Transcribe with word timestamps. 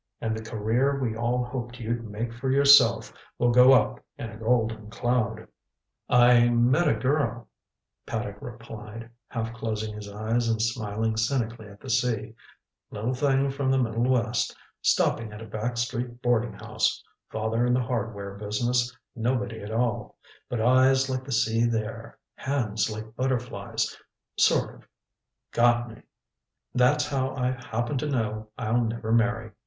And 0.19 0.35
the 0.35 0.41
career 0.41 0.99
we 0.99 1.15
all 1.15 1.43
hoped 1.45 1.79
you'd 1.79 2.09
make 2.09 2.33
for 2.33 2.49
yourself 2.49 3.13
will 3.37 3.51
go 3.51 3.71
up 3.71 3.99
in 4.17 4.31
a 4.31 4.37
golden 4.37 4.89
cloud." 4.89 5.47
"I 6.09 6.49
met 6.49 6.87
a 6.87 6.95
girl," 6.95 7.47
Paddock 8.07 8.37
replied, 8.41 9.11
half 9.27 9.53
closing 9.53 9.93
his 9.93 10.09
eyes 10.11 10.47
and 10.49 10.59
smiling 10.59 11.17
cynically 11.17 11.67
at 11.67 11.79
the 11.81 11.89
sea 11.91 12.33
"little 12.89 13.13
thing 13.13 13.51
from 13.51 13.69
the 13.69 13.77
Middle 13.77 14.01
West, 14.09 14.55
stopping 14.81 15.31
at 15.31 15.39
a 15.39 15.45
back 15.45 15.77
street 15.77 16.19
boarding 16.23 16.53
house 16.53 17.03
father 17.29 17.63
in 17.67 17.75
the 17.75 17.83
hardware 17.83 18.33
business, 18.33 18.97
nobody 19.15 19.61
at 19.61 19.69
all 19.69 20.17
but 20.49 20.59
eyes 20.59 21.11
like 21.11 21.23
the 21.23 21.31
sea 21.31 21.65
there, 21.65 22.17
hands 22.33 22.89
like 22.89 23.15
butterflies 23.15 23.95
sort 24.35 24.73
of 24.73 24.87
got 25.51 25.87
me 25.93 26.01
That's 26.73 27.05
how 27.05 27.35
I 27.35 27.51
happen 27.51 27.99
to 27.99 28.07
know 28.09 28.49
I'll 28.57 28.81
never 28.83 29.11
marry. 29.11 29.51